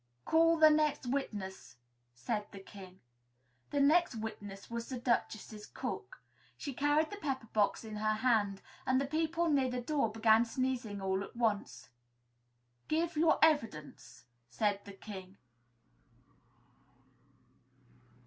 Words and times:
"Call 0.25 0.57
the 0.57 0.71
next 0.71 1.05
witness!" 1.05 1.77
said 2.15 2.47
the 2.51 2.59
King. 2.59 3.01
The 3.69 3.79
next 3.79 4.15
witness 4.15 4.67
was 4.67 4.89
the 4.89 4.97
Duchess's 4.97 5.67
cook. 5.67 6.23
She 6.57 6.73
carried 6.73 7.11
the 7.11 7.17
pepper 7.17 7.45
box 7.53 7.83
in 7.83 7.97
her 7.97 8.13
hand 8.15 8.63
and 8.87 8.99
the 8.99 9.05
people 9.05 9.47
near 9.47 9.69
the 9.69 9.79
door 9.79 10.11
began 10.11 10.43
sneezing 10.43 11.03
all 11.03 11.23
at 11.23 11.35
once. 11.35 11.89
"Give 12.87 13.15
your 13.15 13.37
evidence," 13.43 14.25
said 14.49 14.79
the 14.85 14.93
King. 14.93 15.37